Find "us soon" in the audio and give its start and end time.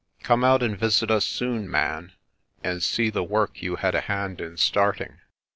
1.11-1.69